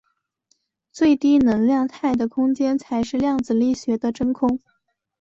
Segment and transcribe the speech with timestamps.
[0.91, 4.59] 最低能量态的空间才是量子力学的真空。